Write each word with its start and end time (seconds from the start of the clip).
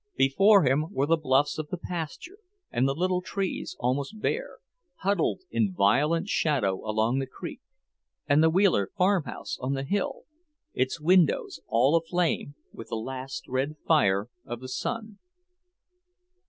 Before 0.17 0.63
him 0.63 0.91
were 0.91 1.05
the 1.05 1.15
bluffs 1.15 1.59
of 1.59 1.67
the 1.67 1.77
pasture, 1.77 2.39
and 2.71 2.87
the 2.87 2.95
little 2.95 3.21
trees, 3.21 3.75
almost 3.79 4.19
bare, 4.19 4.57
huddled 5.01 5.41
in 5.51 5.75
violet 5.75 6.27
shadow 6.27 6.83
along 6.89 7.19
the 7.19 7.27
creek, 7.27 7.61
and 8.27 8.41
the 8.41 8.49
Wheeler 8.49 8.89
farm 8.97 9.25
house 9.25 9.59
on 9.59 9.73
the 9.73 9.83
hill, 9.85 10.23
its 10.73 10.99
windows 10.99 11.59
all 11.67 11.95
aflame 11.95 12.55
with 12.73 12.87
the 12.87 12.95
last 12.95 13.47
red 13.47 13.75
fire 13.85 14.27
of 14.43 14.59
the 14.59 14.69
sun. 14.69 15.19